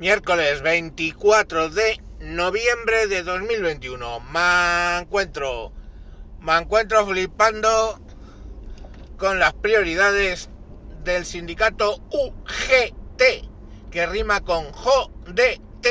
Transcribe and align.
Miércoles 0.00 0.62
24 0.62 1.68
de 1.68 2.02
noviembre 2.20 3.06
de 3.06 3.22
2021. 3.22 4.20
Me 4.32 4.98
encuentro, 4.98 5.74
me 6.40 6.56
encuentro 6.56 7.06
flipando 7.06 8.00
con 9.18 9.38
las 9.38 9.52
prioridades 9.52 10.48
del 11.04 11.26
sindicato 11.26 12.02
UGT, 12.12 13.22
que 13.90 14.06
rima 14.06 14.40
con 14.40 14.72
JODT. 14.72 15.86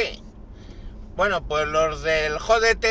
Bueno, 1.16 1.48
pues 1.48 1.68
los 1.68 2.02
del 2.02 2.34
JDT, 2.40 2.86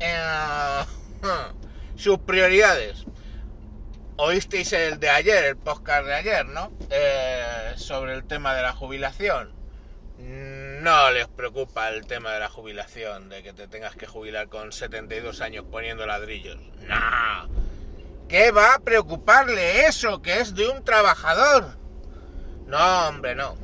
eh, 0.00 0.84
sus 1.96 2.18
prioridades. 2.18 3.06
Oísteis 4.18 4.74
el 4.74 5.00
de 5.00 5.08
ayer, 5.08 5.44
el 5.44 5.56
podcast 5.56 6.04
de 6.04 6.14
ayer, 6.14 6.44
¿no? 6.44 6.70
Eh, 6.90 7.72
sobre 7.76 8.12
el 8.12 8.24
tema 8.24 8.54
de 8.54 8.60
la 8.60 8.74
jubilación 8.74 9.57
no 10.18 11.10
les 11.10 11.28
preocupa 11.28 11.88
el 11.90 12.06
tema 12.06 12.32
de 12.32 12.40
la 12.40 12.48
jubilación, 12.48 13.28
de 13.28 13.42
que 13.42 13.52
te 13.52 13.68
tengas 13.68 13.94
que 13.94 14.06
jubilar 14.06 14.48
con 14.48 14.72
72 14.72 15.40
años 15.40 15.64
poniendo 15.70 16.06
ladrillos. 16.06 16.58
No. 16.86 17.48
¿Qué 18.28 18.50
va 18.50 18.74
a 18.74 18.78
preocuparle 18.80 19.86
eso, 19.86 20.20
que 20.20 20.40
es 20.40 20.54
de 20.54 20.68
un 20.68 20.84
trabajador? 20.84 21.78
No, 22.66 23.08
hombre, 23.08 23.34
no. 23.34 23.56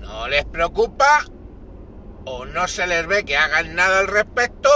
No 0.00 0.28
les 0.28 0.44
preocupa 0.44 1.24
o 2.24 2.44
no 2.44 2.66
se 2.66 2.86
les 2.86 3.06
ve 3.06 3.24
que 3.24 3.36
hagan 3.36 3.74
nada 3.74 4.00
al 4.00 4.08
respecto 4.08 4.68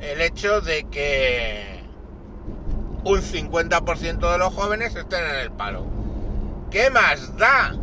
el 0.00 0.20
hecho 0.20 0.60
de 0.60 0.84
que 0.84 1.84
un 3.04 3.20
50% 3.20 4.32
de 4.32 4.38
los 4.38 4.52
jóvenes 4.52 4.94
estén 4.96 5.24
en 5.24 5.36
el 5.36 5.52
paro. 5.52 5.86
¿Qué 6.70 6.90
más 6.90 7.36
da? 7.36 7.76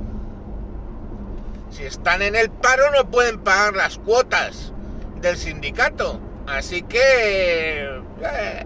Si 1.73 1.83
están 1.83 2.21
en 2.21 2.35
el 2.35 2.51
paro 2.51 2.91
no 2.91 3.09
pueden 3.09 3.39
pagar 3.39 3.75
las 3.75 3.97
cuotas 3.97 4.71
del 5.19 5.37
sindicato. 5.37 6.19
Así 6.45 6.83
que... 6.83 7.99
Eh. 8.21 8.65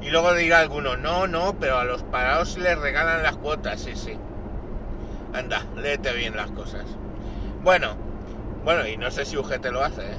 Y 0.00 0.10
luego 0.10 0.34
dirá 0.34 0.60
alguno, 0.60 0.96
no, 0.96 1.26
no, 1.26 1.58
pero 1.58 1.78
a 1.78 1.84
los 1.84 2.04
parados 2.04 2.58
les 2.58 2.78
regalan 2.78 3.24
las 3.24 3.36
cuotas, 3.36 3.80
sí, 3.80 3.96
sí. 3.96 4.16
Anda, 5.32 5.66
léete 5.76 6.12
bien 6.12 6.36
las 6.36 6.50
cosas. 6.52 6.84
Bueno, 7.64 7.96
bueno, 8.64 8.86
y 8.86 8.96
no 8.96 9.10
sé 9.10 9.24
si 9.24 9.36
UGT 9.36 9.64
lo 9.66 9.82
hace, 9.82 10.02
¿eh? 10.02 10.16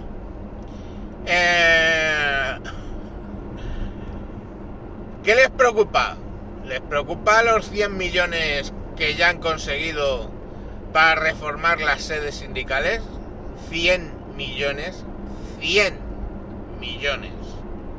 eh 1.28 2.56
¿Qué 5.24 5.36
les 5.36 5.50
preocupa? 5.52 6.18
¿Les 6.66 6.82
preocupa 6.82 7.44
los 7.44 7.70
100 7.70 7.96
millones 7.96 8.74
que 8.98 9.16
ya 9.16 9.30
han 9.30 9.40
conseguido 9.40 10.35
para 10.96 11.16
reformar 11.16 11.82
las 11.82 12.04
sedes 12.04 12.36
sindicales, 12.36 13.02
100 13.70 14.14
millones, 14.38 15.04
100 15.60 15.94
millones, 16.80 17.34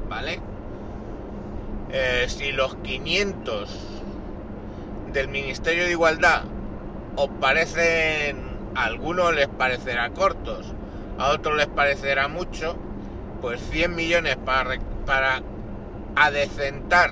¿vale? 0.08 0.40
Eh, 1.92 2.24
si 2.28 2.52
los 2.52 2.76
500 2.76 3.68
del 5.12 5.28
Ministerio 5.28 5.84
de 5.84 5.90
Igualdad 5.90 6.44
os 7.16 7.28
parecen, 7.38 8.42
a 8.74 8.84
algunos 8.84 9.34
les 9.34 9.48
parecerá 9.48 10.08
cortos, 10.14 10.72
a 11.18 11.32
otros 11.32 11.54
les 11.54 11.66
parecerá 11.66 12.28
mucho, 12.28 12.78
pues 13.42 13.60
100 13.72 13.94
millones 13.94 14.36
para, 14.36 14.78
para 15.04 15.42
adecentar, 16.14 17.10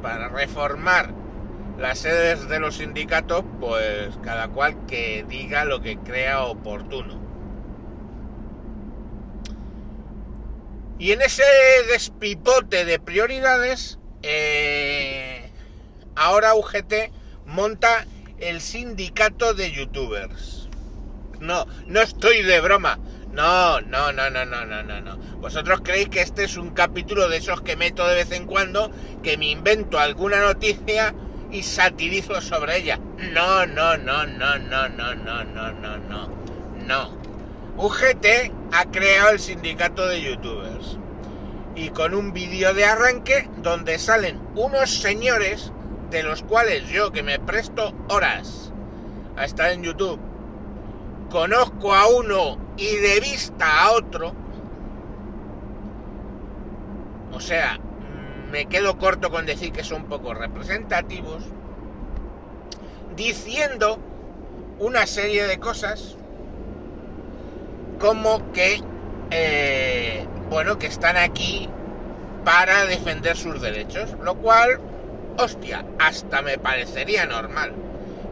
para 0.00 0.28
reformar 0.28 1.15
las 1.78 1.98
sedes 1.98 2.48
de 2.48 2.58
los 2.58 2.76
sindicatos, 2.76 3.44
pues 3.60 4.10
cada 4.22 4.48
cual 4.48 4.86
que 4.86 5.24
diga 5.28 5.64
lo 5.64 5.82
que 5.82 5.98
crea 5.98 6.44
oportuno. 6.44 7.20
Y 10.98 11.12
en 11.12 11.20
ese 11.20 11.44
despipote 11.90 12.86
de 12.86 12.98
prioridades, 12.98 13.98
eh, 14.22 15.50
ahora 16.14 16.54
UGT 16.54 17.12
monta 17.44 18.06
el 18.38 18.62
sindicato 18.62 19.52
de 19.52 19.72
youtubers. 19.72 20.68
No, 21.40 21.66
no 21.86 22.00
estoy 22.00 22.42
de 22.42 22.60
broma. 22.60 22.98
No, 23.30 23.82
no, 23.82 24.12
no, 24.12 24.30
no, 24.30 24.46
no, 24.46 24.64
no, 24.64 24.82
no, 24.82 25.00
no. 25.02 25.18
Vosotros 25.40 25.82
creéis 25.84 26.08
que 26.08 26.22
este 26.22 26.44
es 26.44 26.56
un 26.56 26.70
capítulo 26.70 27.28
de 27.28 27.36
esos 27.36 27.60
que 27.60 27.76
meto 27.76 28.08
de 28.08 28.14
vez 28.14 28.32
en 28.32 28.46
cuando, 28.46 28.90
que 29.22 29.36
me 29.36 29.50
invento 29.50 29.98
alguna 29.98 30.40
noticia 30.40 31.14
y 31.50 31.62
satirizo 31.62 32.40
sobre 32.40 32.78
ella. 32.78 32.98
No, 33.32 33.66
no, 33.66 33.96
no, 33.96 34.26
no, 34.26 34.58
no, 34.58 34.88
no, 34.88 35.14
no, 35.14 35.44
no, 35.44 35.72
no, 35.72 35.96
no. 35.98 36.28
No. 36.86 37.10
UGT 37.76 38.52
ha 38.72 38.84
creado 38.86 39.30
el 39.30 39.38
sindicato 39.38 40.06
de 40.06 40.22
youtubers. 40.22 40.98
Y 41.74 41.90
con 41.90 42.14
un 42.14 42.32
vídeo 42.32 42.72
de 42.72 42.84
arranque 42.84 43.48
donde 43.58 43.98
salen 43.98 44.40
unos 44.54 44.90
señores 44.90 45.72
de 46.10 46.22
los 46.22 46.42
cuales 46.42 46.88
yo 46.88 47.12
que 47.12 47.22
me 47.22 47.38
presto 47.38 47.92
horas 48.08 48.72
a 49.36 49.44
estar 49.44 49.70
en 49.72 49.82
YouTube, 49.82 50.18
conozco 51.30 51.94
a 51.94 52.06
uno 52.06 52.58
y 52.76 52.96
de 52.96 53.20
vista 53.20 53.82
a 53.82 53.92
otro. 53.92 54.32
O 57.32 57.40
sea, 57.40 57.78
me 58.50 58.66
quedo 58.66 58.98
corto 58.98 59.30
con 59.30 59.46
decir 59.46 59.72
que 59.72 59.84
son 59.84 60.04
poco 60.04 60.34
representativos, 60.34 61.42
diciendo 63.16 63.98
una 64.78 65.06
serie 65.06 65.46
de 65.46 65.58
cosas 65.58 66.16
como 67.98 68.52
que, 68.52 68.82
eh, 69.30 70.26
bueno, 70.50 70.78
que 70.78 70.86
están 70.86 71.16
aquí 71.16 71.68
para 72.44 72.84
defender 72.84 73.36
sus 73.36 73.60
derechos, 73.60 74.14
lo 74.22 74.36
cual, 74.36 74.78
hostia, 75.38 75.84
hasta 75.98 76.42
me 76.42 76.58
parecería 76.58 77.26
normal. 77.26 77.72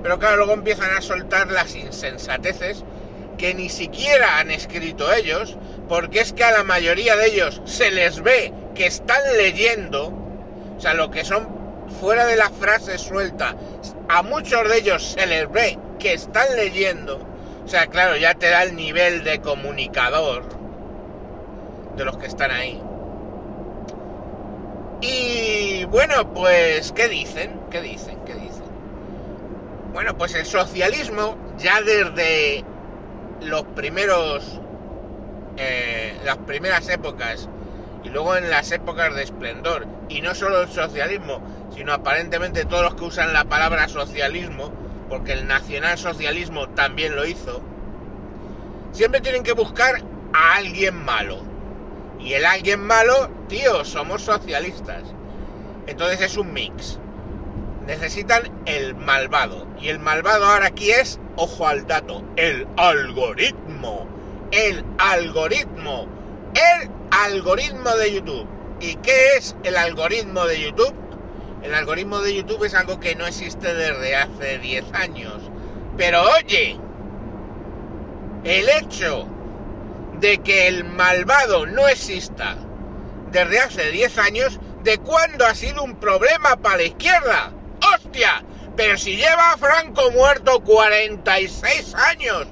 Pero 0.02 0.18
claro, 0.18 0.36
luego 0.36 0.52
empiezan 0.52 0.90
a 0.96 1.00
soltar 1.00 1.50
las 1.50 1.74
insensateces 1.74 2.84
que 3.38 3.54
ni 3.54 3.68
siquiera 3.70 4.38
han 4.38 4.50
escrito 4.50 5.12
ellos, 5.12 5.56
porque 5.88 6.20
es 6.20 6.32
que 6.32 6.44
a 6.44 6.52
la 6.52 6.62
mayoría 6.62 7.16
de 7.16 7.26
ellos 7.26 7.62
se 7.64 7.90
les 7.90 8.22
ve 8.22 8.52
que 8.74 8.86
están 8.86 9.20
leyendo, 9.36 10.12
o 10.76 10.80
sea, 10.80 10.94
lo 10.94 11.10
que 11.10 11.24
son 11.24 11.48
fuera 12.00 12.26
de 12.26 12.36
la 12.36 12.50
frase 12.50 12.98
suelta, 12.98 13.54
a 14.08 14.22
muchos 14.22 14.68
de 14.68 14.78
ellos 14.78 15.14
se 15.18 15.26
les 15.26 15.50
ve 15.50 15.78
que 15.98 16.12
están 16.12 16.54
leyendo, 16.56 17.18
o 17.64 17.68
sea, 17.68 17.86
claro, 17.86 18.16
ya 18.16 18.34
te 18.34 18.50
da 18.50 18.62
el 18.62 18.76
nivel 18.76 19.24
de 19.24 19.40
comunicador 19.40 20.44
de 21.96 22.04
los 22.04 22.16
que 22.18 22.26
están 22.26 22.50
ahí. 22.50 22.82
Y 25.00 25.84
bueno, 25.86 26.32
pues, 26.32 26.92
¿qué 26.92 27.08
dicen? 27.08 27.60
¿Qué 27.70 27.80
dicen? 27.80 28.18
¿Qué 28.24 28.34
dicen? 28.34 28.64
Bueno, 29.92 30.16
pues 30.16 30.34
el 30.34 30.46
socialismo, 30.46 31.36
ya 31.58 31.80
desde 31.82 32.64
los 33.42 33.62
primeros, 33.64 34.60
eh, 35.56 36.14
las 36.24 36.38
primeras 36.38 36.88
épocas 36.88 37.48
y 38.04 38.10
luego 38.10 38.36
en 38.36 38.50
las 38.50 38.70
épocas 38.70 39.14
de 39.14 39.22
esplendor, 39.22 39.86
y 40.08 40.20
no 40.20 40.34
solo 40.34 40.62
el 40.62 40.68
socialismo, 40.68 41.40
sino 41.74 41.92
aparentemente 41.92 42.64
todos 42.64 42.82
los 42.82 42.94
que 42.94 43.04
usan 43.04 43.32
la 43.32 43.44
palabra 43.44 43.88
socialismo, 43.88 44.70
porque 45.08 45.32
el 45.32 45.46
nacionalsocialismo 45.46 46.68
también 46.70 47.16
lo 47.16 47.26
hizo, 47.26 47.62
siempre 48.92 49.20
tienen 49.20 49.42
que 49.42 49.52
buscar 49.52 50.02
a 50.32 50.56
alguien 50.56 51.04
malo. 51.04 51.38
Y 52.20 52.34
el 52.34 52.46
alguien 52.46 52.80
malo, 52.80 53.30
tío, 53.48 53.84
somos 53.84 54.22
socialistas. 54.22 55.02
Entonces 55.86 56.20
es 56.22 56.36
un 56.36 56.52
mix. 56.52 56.98
Necesitan 57.86 58.50
el 58.64 58.94
malvado. 58.94 59.66
Y 59.78 59.88
el 59.88 59.98
malvado 59.98 60.46
ahora 60.46 60.68
aquí 60.68 60.90
es, 60.90 61.20
ojo 61.36 61.66
al 61.66 61.86
dato, 61.86 62.24
el 62.36 62.66
algoritmo. 62.76 64.06
El 64.50 64.84
algoritmo. 64.98 66.06
El 66.54 66.88
algoritmo 67.22 67.90
de 67.96 68.14
YouTube. 68.14 68.48
¿Y 68.80 68.96
qué 68.96 69.36
es 69.36 69.54
el 69.62 69.76
algoritmo 69.76 70.44
de 70.46 70.60
YouTube? 70.60 70.94
El 71.62 71.74
algoritmo 71.74 72.20
de 72.20 72.34
YouTube 72.34 72.64
es 72.64 72.74
algo 72.74 73.00
que 73.00 73.14
no 73.14 73.26
existe 73.26 73.72
desde 73.72 74.16
hace 74.16 74.58
10 74.58 74.92
años. 74.92 75.34
Pero 75.96 76.24
oye, 76.24 76.76
el 78.42 78.68
hecho 78.68 79.26
de 80.20 80.38
que 80.38 80.66
el 80.66 80.84
malvado 80.84 81.66
no 81.66 81.88
exista 81.88 82.56
desde 83.30 83.60
hace 83.60 83.90
10 83.90 84.18
años, 84.18 84.60
¿de 84.82 84.98
cuándo 84.98 85.46
ha 85.46 85.54
sido 85.54 85.82
un 85.82 85.96
problema 85.96 86.56
para 86.56 86.78
la 86.78 86.82
izquierda? 86.84 87.52
¡Hostia! 87.94 88.44
Pero 88.76 88.98
si 88.98 89.16
lleva 89.16 89.56
Franco 89.56 90.10
muerto 90.10 90.60
46 90.64 91.94
años 91.94 92.48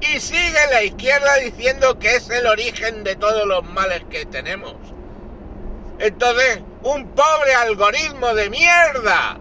y 0.00 0.20
sigue 0.20 0.58
la 0.70 0.82
izquierda 0.82 1.36
diciendo 1.36 1.98
que 1.98 2.16
es 2.16 2.28
el 2.30 2.46
origen 2.46 3.04
de 3.04 3.16
todos 3.16 3.46
los 3.46 3.64
males 3.64 4.04
que 4.10 4.26
tenemos. 4.26 4.74
Entonces, 5.98 6.60
un 6.82 7.08
pobre 7.08 7.54
algoritmo 7.54 8.34
de 8.34 8.50
mierda 8.50 9.38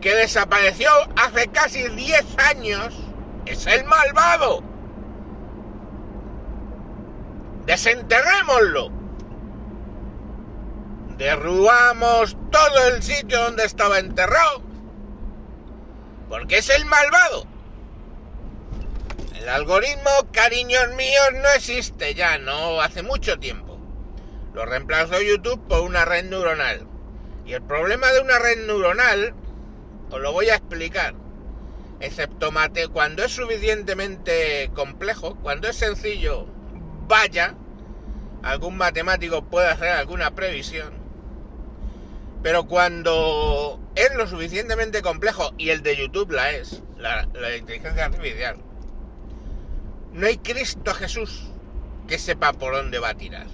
que 0.00 0.14
desapareció 0.14 0.88
hace 1.16 1.48
casi 1.48 1.88
10 1.88 2.38
años, 2.38 2.94
es 3.46 3.66
el 3.66 3.84
malvado. 3.84 4.62
Desenterrémoslo. 7.66 8.90
Derrubamos 11.18 12.36
todo 12.52 12.88
el 12.88 13.02
sitio 13.02 13.42
donde 13.42 13.64
estaba 13.64 13.98
enterrado. 13.98 14.62
Porque 16.28 16.58
es 16.58 16.70
el 16.70 16.84
malvado. 16.84 17.55
El 19.46 19.52
algoritmo, 19.52 20.10
cariños 20.32 20.88
míos, 20.96 21.28
no 21.34 21.48
existe 21.54 22.14
ya, 22.14 22.36
no 22.36 22.80
hace 22.80 23.04
mucho 23.04 23.38
tiempo. 23.38 23.78
Lo 24.52 24.66
reemplazó 24.66 25.22
YouTube 25.22 25.68
por 25.68 25.82
una 25.82 26.04
red 26.04 26.24
neuronal. 26.24 26.88
Y 27.46 27.52
el 27.52 27.62
problema 27.62 28.10
de 28.10 28.22
una 28.22 28.40
red 28.40 28.66
neuronal, 28.66 29.34
os 30.10 30.20
lo 30.20 30.32
voy 30.32 30.48
a 30.48 30.56
explicar. 30.56 31.14
Excepto 32.00 32.50
mate, 32.50 32.88
cuando 32.88 33.22
es 33.22 33.30
suficientemente 33.30 34.68
complejo, 34.74 35.36
cuando 35.36 35.68
es 35.68 35.76
sencillo, 35.76 36.48
vaya, 37.06 37.54
algún 38.42 38.76
matemático 38.76 39.44
puede 39.44 39.68
hacer 39.68 39.90
alguna 39.90 40.34
previsión. 40.34 40.92
Pero 42.42 42.66
cuando 42.66 43.78
es 43.94 44.12
lo 44.16 44.26
suficientemente 44.26 45.02
complejo, 45.02 45.54
y 45.56 45.70
el 45.70 45.84
de 45.84 45.98
YouTube 45.98 46.32
la 46.32 46.50
es, 46.50 46.82
la, 46.98 47.28
la 47.32 47.56
inteligencia 47.56 48.06
artificial, 48.06 48.65
no 50.16 50.26
hay 50.26 50.38
Cristo 50.38 50.94
Jesús 50.94 51.46
que 52.08 52.18
sepa 52.18 52.54
por 52.54 52.74
dónde 52.74 52.98
va 52.98 53.10
a 53.10 53.14
tirar. 53.14 53.46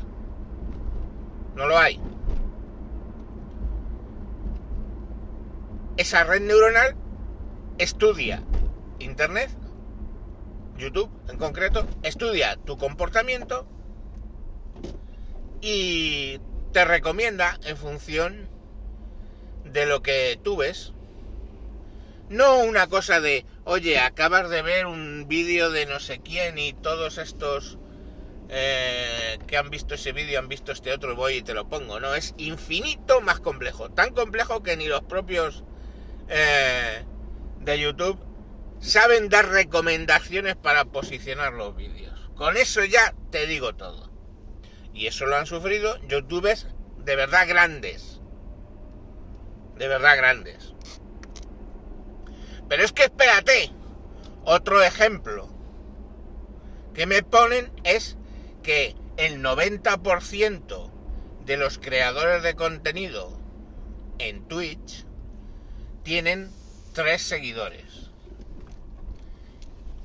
No 1.57 1.67
lo 1.67 1.77
hay. 1.77 2.01
Esa 5.97 6.25
red 6.25 6.41
neuronal 6.41 6.95
estudia 7.79 8.43
Internet, 9.01 9.51
YouTube 10.79 11.11
en 11.29 11.37
concreto, 11.37 11.85
estudia 12.05 12.57
tu 12.57 12.79
comportamiento 12.79 13.67
y 15.61 16.39
te 16.73 16.85
recomienda 16.85 17.59
en 17.65 17.77
función 17.77 18.49
de 19.65 19.87
lo 19.87 20.03
que 20.03 20.39
tú 20.43 20.57
ves. 20.57 20.93
No 22.33 22.61
una 22.61 22.87
cosa 22.87 23.21
de, 23.21 23.45
oye, 23.65 23.99
acabas 23.99 24.49
de 24.49 24.63
ver 24.63 24.87
un 24.87 25.29
vídeo 25.29 25.71
de 25.71 25.85
no 25.85 26.01
sé 26.01 26.23
quién 26.23 26.57
y 26.57 26.73
todos 26.73 27.19
estos 27.19 27.79
eh, 28.49 29.39
que 29.47 29.59
han 29.59 29.69
visto 29.69 29.97
ese 29.97 30.13
vídeo 30.13 30.39
han 30.39 30.49
visto 30.49 30.73
este 30.73 30.95
otro, 30.95 31.15
voy 31.15 31.35
y 31.35 31.43
te 31.43 31.53
lo 31.53 31.69
pongo. 31.69 32.01
No, 32.01 32.15
es 32.15 32.33
infinito 32.39 33.21
más 33.21 33.39
complejo. 33.39 33.91
Tan 33.91 34.15
complejo 34.15 34.63
que 34.63 34.79
ni 34.79 34.87
los 34.87 35.03
propios 35.03 35.63
eh, 36.31 37.05
de 37.61 37.79
YouTube 37.79 38.19
saben 38.81 39.29
dar 39.29 39.51
recomendaciones 39.51 40.57
para 40.57 40.87
posicionar 40.87 41.53
los 41.53 41.77
vídeos. 41.77 42.31
Con 42.35 42.57
eso 42.57 42.83
ya 42.83 43.15
te 43.31 43.47
digo 43.47 43.75
todo. 43.75 44.11
Y 44.95 45.07
eso 45.07 45.27
lo 45.27 45.37
han 45.37 45.45
sufrido 45.45 46.01
youtubers 46.07 46.67
de 46.97 47.15
verdad 47.15 47.47
grandes. 47.47 48.23
De 49.77 49.87
verdad 49.87 50.17
grandes. 50.17 50.72
Pero 52.73 52.85
es 52.85 52.93
que 52.93 53.03
espérate. 53.03 53.71
Otro 54.47 54.83
ejemplo 54.83 55.47
que 56.95 57.05
me 57.05 57.23
ponen 57.23 57.71
es 57.85 58.17
que 58.63 58.97
el 59.19 59.43
90% 59.43 60.91
de 61.45 61.57
los 61.59 61.77
creadores 61.77 62.43
de 62.43 62.55
contenido 62.55 63.39
en 64.19 64.49
Twitch 64.49 65.05
tienen 66.03 66.51
tres 66.95 67.21
seguidores. 67.21 68.11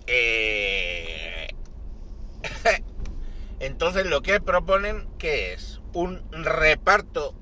Eh, 0.08 1.48
entonces 3.62 4.08
lo 4.08 4.22
que 4.22 4.42
proponen 4.42 5.08
que 5.18 5.54
es 5.54 5.80
un 5.94 6.22
reparto 6.34 7.34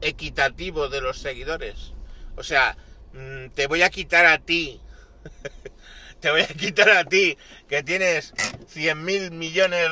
equitativo 0.00 0.88
de 0.88 1.02
los 1.02 1.18
seguidores. 1.18 1.92
O 2.38 2.42
sea, 2.42 2.78
Mm, 3.12 3.48
te 3.50 3.66
voy 3.66 3.82
a 3.82 3.90
quitar 3.90 4.26
a 4.26 4.38
ti, 4.38 4.80
te 6.20 6.30
voy 6.30 6.42
a 6.42 6.46
quitar 6.48 6.90
a 6.90 7.04
ti, 7.04 7.36
que 7.68 7.82
tienes 7.82 8.32
100 8.68 9.04
mil 9.04 9.30
millones 9.32 9.88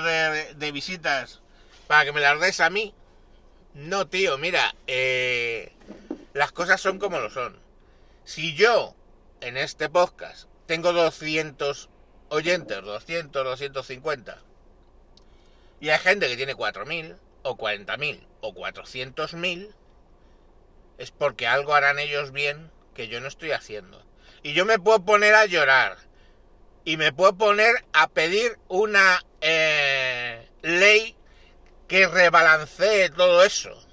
de, 0.56 0.73
visitas, 0.73 1.41
para 1.87 2.05
que 2.05 2.12
me 2.12 2.20
las 2.20 2.41
des 2.41 2.61
a 2.61 2.70
mí. 2.70 2.94
No, 3.75 4.06
tío, 4.06 4.38
mira, 4.38 4.75
eh, 4.87 5.73
las 6.32 6.53
cosas 6.53 6.81
son 6.81 6.99
como 6.99 7.19
lo 7.19 7.31
son. 7.31 7.59
Si 8.25 8.55
yo, 8.55 8.94
en 9.41 9.56
este 9.56 9.88
podcast, 9.88 10.49
tengo 10.67 10.93
200 10.93 11.88
oyentes, 12.29 12.82
200, 12.82 13.44
250, 13.44 14.38
y 15.81 15.88
hay 15.88 15.99
gente 15.99 16.29
que 16.29 16.37
tiene 16.37 16.55
4.000, 16.55 17.17
o 17.43 17.56
40.000, 17.56 18.26
o 18.43 18.55
400.000, 18.55 19.70
es 20.99 21.11
porque 21.11 21.47
algo 21.47 21.75
harán 21.75 21.99
ellos 21.99 22.32
bien 22.32 22.70
que 22.98 23.06
yo 23.06 23.20
no 23.20 23.28
estoy 23.28 23.52
haciendo. 23.52 24.04
Y 24.42 24.54
yo 24.54 24.66
me 24.66 24.80
puedo 24.80 25.04
poner 25.04 25.32
a 25.36 25.46
llorar. 25.46 25.98
Y 26.84 26.96
me 26.96 27.12
puedo 27.12 27.36
poner 27.36 27.84
a 27.92 28.08
pedir 28.08 28.58
una 28.66 29.24
eh, 29.40 30.48
ley 30.62 31.14
que 31.86 32.08
rebalancee 32.08 33.10
todo 33.10 33.44
eso. 33.44 33.86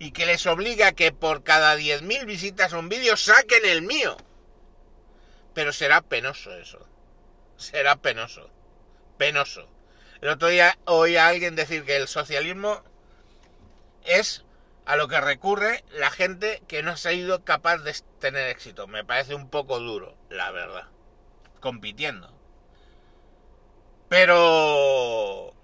Y 0.00 0.10
que 0.10 0.26
les 0.26 0.44
obliga 0.46 0.88
a 0.88 0.92
que 0.94 1.12
por 1.12 1.44
cada 1.44 1.76
10.000 1.76 2.26
visitas 2.26 2.72
a 2.72 2.78
un 2.78 2.88
vídeo 2.88 3.16
saquen 3.16 3.64
el 3.66 3.82
mío. 3.82 4.16
Pero 5.54 5.72
será 5.72 6.00
penoso 6.00 6.52
eso. 6.56 6.84
Será 7.56 7.94
penoso. 7.94 8.50
Penoso. 9.16 9.68
El 10.20 10.30
otro 10.30 10.48
día 10.48 10.76
oí 10.86 11.14
a 11.14 11.28
alguien 11.28 11.54
decir 11.54 11.84
que 11.84 11.94
el 11.94 12.08
socialismo 12.08 12.82
es 14.04 14.44
a 14.84 14.96
lo 14.96 15.08
que 15.08 15.20
recurre 15.20 15.84
la 15.92 16.10
gente 16.10 16.62
que 16.66 16.82
no 16.82 16.92
ha 16.92 16.96
sido 16.96 17.44
capaz 17.44 17.78
de 17.78 17.94
tener 18.18 18.48
éxito. 18.48 18.86
Me 18.86 19.04
parece 19.04 19.34
un 19.34 19.48
poco 19.48 19.78
duro, 19.78 20.16
la 20.28 20.50
verdad. 20.50 20.88
Compitiendo. 21.60 22.32
Pero 24.08 25.54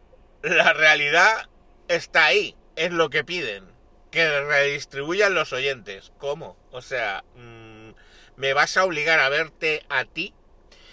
la 0.42 0.72
realidad 0.72 1.48
está 1.88 2.26
ahí. 2.26 2.56
Es 2.76 2.92
lo 2.92 3.10
que 3.10 3.24
piden. 3.24 3.64
Que 4.10 4.40
redistribuyan 4.42 5.34
los 5.34 5.52
oyentes. 5.52 6.12
¿Cómo? 6.18 6.56
O 6.70 6.80
sea, 6.80 7.24
mm, 7.34 7.90
me 8.36 8.54
vas 8.54 8.76
a 8.76 8.84
obligar 8.84 9.18
a 9.20 9.28
verte 9.28 9.84
a 9.88 10.04
ti. 10.04 10.34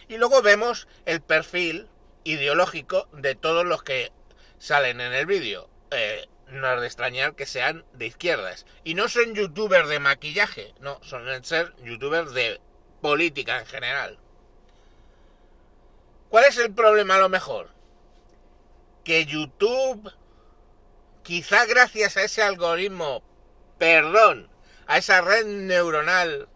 Y 0.08 0.18
luego 0.18 0.42
vemos 0.42 0.88
el 1.06 1.22
perfil 1.22 1.88
ideológico 2.24 3.08
de 3.14 3.36
todos 3.36 3.66
los 3.66 3.84
que 3.84 4.12
salen 4.58 5.00
en 5.00 5.14
el 5.14 5.26
vídeo. 5.26 5.70
Eh, 5.92 6.28
no 6.56 6.74
es 6.74 6.82
de 6.82 6.88
extrañar 6.88 7.36
que 7.36 7.46
sean 7.46 7.86
de 7.94 8.08
izquierdas. 8.08 8.66
Y 8.84 8.96
no 8.96 9.10
son 9.10 9.36
youtubers 9.36 9.90
de 9.90 10.00
maquillaje, 10.00 10.74
no, 10.80 11.00
son 11.04 11.44
ser 11.44 11.74
youtubers 11.84 12.34
de 12.34 12.60
política 13.02 13.60
en 13.60 13.66
general. 13.66 14.20
¿Cuál 16.30 16.46
es 16.46 16.58
el 16.58 16.74
problema 16.74 17.16
a 17.16 17.20
lo 17.20 17.30
mejor? 17.30 17.70
Que 19.04 19.26
YouTube, 19.26 20.12
quizá 21.24 21.66
gracias 21.66 22.18
a 22.18 22.24
ese 22.24 22.42
algoritmo, 22.42 23.24
perdón, 23.78 24.50
a 24.88 24.98
esa 24.98 25.22
red 25.22 25.46
neuronal, 25.46 26.50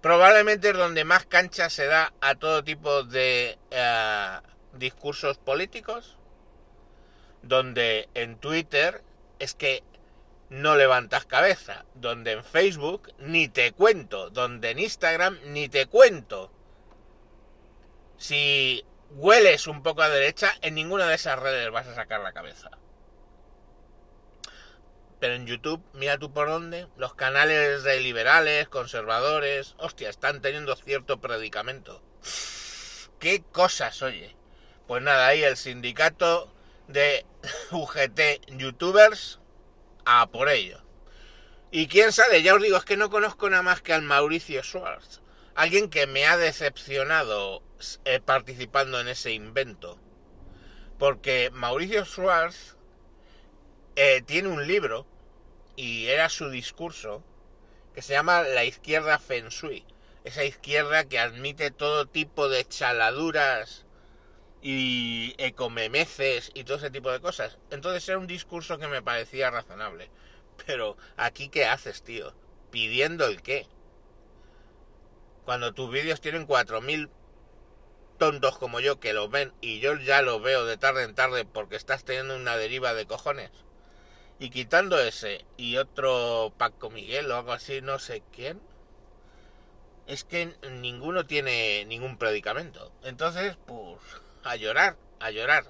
probablemente 0.00 0.70
es 0.70 0.76
donde 0.76 1.04
más 1.04 1.26
cancha 1.26 1.70
se 1.70 1.86
da 1.86 2.12
a 2.20 2.34
todo 2.34 2.64
tipo 2.64 3.04
de 3.04 3.58
eh, 3.70 4.40
discursos 4.74 5.38
políticos 5.38 6.18
donde 7.46 8.08
en 8.14 8.36
Twitter 8.38 9.02
es 9.38 9.54
que 9.54 9.82
no 10.50 10.76
levantas 10.76 11.24
cabeza, 11.24 11.84
donde 11.94 12.32
en 12.32 12.44
Facebook 12.44 13.12
ni 13.18 13.48
te 13.48 13.72
cuento, 13.72 14.30
donde 14.30 14.70
en 14.70 14.78
Instagram 14.78 15.38
ni 15.46 15.68
te 15.68 15.86
cuento. 15.86 16.50
Si 18.18 18.84
hueles 19.10 19.66
un 19.66 19.82
poco 19.82 20.02
a 20.02 20.08
derecha, 20.08 20.52
en 20.62 20.74
ninguna 20.74 21.08
de 21.08 21.16
esas 21.16 21.38
redes 21.38 21.70
vas 21.70 21.86
a 21.86 21.94
sacar 21.94 22.20
la 22.20 22.32
cabeza. 22.32 22.70
Pero 25.18 25.34
en 25.34 25.46
YouTube, 25.46 25.82
mira 25.94 26.18
tú 26.18 26.32
por 26.32 26.48
dónde, 26.48 26.86
los 26.96 27.14
canales 27.14 27.82
de 27.82 28.00
liberales, 28.00 28.68
conservadores, 28.68 29.74
hostia, 29.78 30.10
están 30.10 30.40
teniendo 30.42 30.76
cierto 30.76 31.20
predicamento. 31.20 32.02
¿Qué 33.18 33.42
cosas, 33.42 34.02
oye? 34.02 34.36
Pues 34.86 35.02
nada, 35.02 35.26
ahí 35.26 35.42
el 35.42 35.56
sindicato 35.56 36.53
de 36.88 37.24
UGT 37.70 38.46
youtubers 38.58 39.40
a 40.04 40.26
por 40.30 40.48
ello. 40.48 40.82
¿Y 41.70 41.88
quién 41.88 42.12
sale? 42.12 42.42
Ya 42.42 42.54
os 42.54 42.62
digo, 42.62 42.76
es 42.76 42.84
que 42.84 42.96
no 42.96 43.10
conozco 43.10 43.50
nada 43.50 43.62
más 43.62 43.82
que 43.82 43.92
al 43.92 44.02
Mauricio 44.02 44.62
Schwartz. 44.62 45.20
Alguien 45.54 45.90
que 45.90 46.06
me 46.06 46.26
ha 46.26 46.36
decepcionado 46.36 47.62
eh, 48.04 48.20
participando 48.20 49.00
en 49.00 49.08
ese 49.08 49.32
invento. 49.32 49.98
Porque 50.98 51.50
Mauricio 51.52 52.04
Schwartz 52.04 52.76
eh, 53.96 54.22
tiene 54.22 54.48
un 54.48 54.66
libro 54.66 55.06
y 55.76 56.06
era 56.06 56.28
su 56.28 56.48
discurso 56.50 57.24
que 57.94 58.02
se 58.02 58.12
llama 58.12 58.42
la 58.42 58.64
izquierda 58.64 59.18
Feng 59.18 59.48
Shui. 59.48 59.84
Esa 60.24 60.44
izquierda 60.44 61.04
que 61.04 61.18
admite 61.18 61.70
todo 61.70 62.06
tipo 62.06 62.48
de 62.48 62.64
chaladuras 62.66 63.83
y 64.66 65.34
ecomemeces 65.36 66.50
y 66.54 66.64
todo 66.64 66.78
ese 66.78 66.90
tipo 66.90 67.12
de 67.12 67.20
cosas. 67.20 67.58
Entonces 67.70 68.08
era 68.08 68.18
un 68.18 68.26
discurso 68.26 68.78
que 68.78 68.88
me 68.88 69.02
parecía 69.02 69.50
razonable. 69.50 70.10
Pero 70.66 70.96
aquí 71.18 71.50
qué 71.50 71.66
haces, 71.66 72.02
tío? 72.02 72.32
Pidiendo 72.70 73.26
el 73.26 73.42
qué. 73.42 73.68
Cuando 75.44 75.74
tus 75.74 75.90
vídeos 75.90 76.22
tienen 76.22 76.48
4.000 76.48 77.10
tontos 78.16 78.56
como 78.56 78.80
yo 78.80 79.00
que 79.00 79.12
lo 79.12 79.28
ven 79.28 79.52
y 79.60 79.80
yo 79.80 79.96
ya 79.96 80.22
lo 80.22 80.40
veo 80.40 80.64
de 80.64 80.78
tarde 80.78 81.02
en 81.02 81.14
tarde 81.14 81.44
porque 81.44 81.76
estás 81.76 82.04
teniendo 82.04 82.34
una 82.34 82.56
deriva 82.56 82.94
de 82.94 83.04
cojones. 83.04 83.50
Y 84.38 84.48
quitando 84.48 84.98
ese 84.98 85.44
y 85.58 85.76
otro 85.76 86.54
Paco 86.56 86.88
Miguel 86.88 87.30
o 87.30 87.36
algo 87.36 87.52
así, 87.52 87.82
no 87.82 87.98
sé 87.98 88.22
quién, 88.32 88.62
es 90.06 90.24
que 90.24 90.54
ninguno 90.70 91.26
tiene 91.26 91.84
ningún 91.84 92.16
predicamento. 92.16 92.92
Entonces, 93.02 93.58
pues, 93.66 94.00
a 94.44 94.56
llorar, 94.56 94.96
a 95.20 95.30
llorar, 95.30 95.64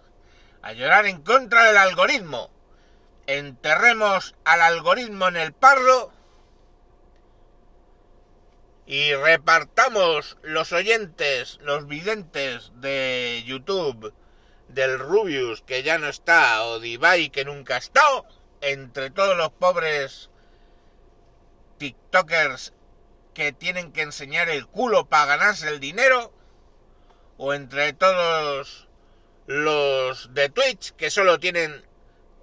a 0.62 0.72
llorar 0.72 1.06
en 1.06 1.22
contra 1.22 1.64
del 1.64 1.76
algoritmo. 1.76 2.50
Enterremos 3.26 4.34
al 4.44 4.60
algoritmo 4.60 5.28
en 5.28 5.36
el 5.36 5.52
parro 5.52 6.12
y 8.86 9.14
repartamos 9.14 10.36
los 10.42 10.72
oyentes, 10.72 11.58
los 11.62 11.86
videntes 11.86 12.72
de 12.74 13.42
YouTube, 13.46 14.12
del 14.68 14.98
Rubius 14.98 15.62
que 15.62 15.82
ya 15.82 15.98
no 15.98 16.08
está, 16.08 16.64
o 16.64 16.80
de 16.80 16.88
Ibai 16.88 17.30
que 17.30 17.44
nunca 17.44 17.76
ha 17.76 17.78
estado, 17.78 18.26
entre 18.60 19.10
todos 19.10 19.36
los 19.36 19.50
pobres 19.50 20.30
TikTokers 21.78 22.74
que 23.32 23.52
tienen 23.52 23.92
que 23.92 24.02
enseñar 24.02 24.48
el 24.48 24.66
culo 24.66 25.06
para 25.06 25.36
ganarse 25.36 25.68
el 25.68 25.80
dinero, 25.80 26.33
o 27.36 27.54
entre 27.54 27.92
todos 27.92 28.88
los 29.46 30.32
de 30.34 30.48
Twitch 30.48 30.92
que 30.92 31.10
solo 31.10 31.38
tienen 31.38 31.84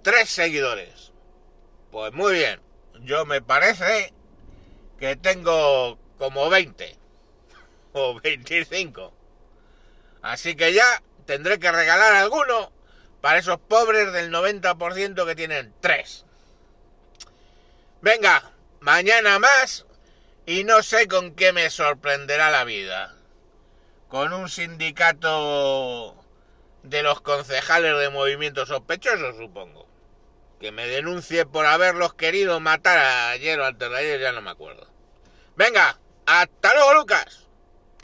tres 0.02 0.30
seguidores. 0.30 1.12
Pues 1.90 2.12
muy 2.12 2.34
bien, 2.34 2.60
yo 3.00 3.24
me 3.24 3.42
parece 3.42 4.12
que 4.98 5.16
tengo 5.16 5.98
como 6.18 6.48
20 6.48 6.96
o 7.92 8.20
25. 8.20 9.12
Así 10.22 10.54
que 10.54 10.72
ya 10.72 11.02
tendré 11.26 11.58
que 11.58 11.72
regalar 11.72 12.14
alguno 12.14 12.72
para 13.20 13.38
esos 13.38 13.58
pobres 13.58 14.12
del 14.12 14.32
90% 14.32 15.26
que 15.26 15.34
tienen 15.34 15.72
3. 15.80 16.24
Venga, 18.00 18.52
mañana 18.80 19.38
más 19.38 19.86
y 20.44 20.64
no 20.64 20.82
sé 20.82 21.06
con 21.06 21.34
qué 21.34 21.52
me 21.52 21.70
sorprenderá 21.70 22.50
la 22.50 22.64
vida. 22.64 23.14
Con 24.12 24.34
un 24.34 24.50
sindicato 24.50 26.14
de 26.82 27.02
los 27.02 27.22
concejales 27.22 27.98
de 27.98 28.10
movimientos 28.10 28.68
sospechosos, 28.68 29.38
supongo. 29.38 29.88
Que 30.60 30.70
me 30.70 30.86
denuncie 30.86 31.46
por 31.46 31.64
haberlos 31.64 32.12
querido 32.12 32.60
matar 32.60 32.98
ayer 33.30 33.58
o 33.58 33.64
antes 33.64 33.90
de 33.90 34.20
ya 34.20 34.32
no 34.32 34.42
me 34.42 34.50
acuerdo. 34.50 34.86
Venga, 35.56 35.98
hasta 36.26 36.74
luego, 36.74 36.92
Lucas. 36.92 37.41